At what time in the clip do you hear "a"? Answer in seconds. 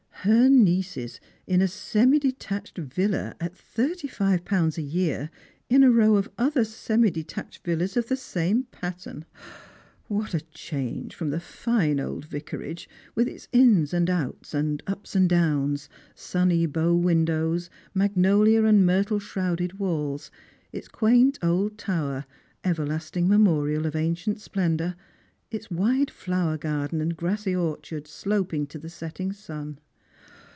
1.63-1.67, 4.77-4.83, 5.83-5.89, 10.35-10.41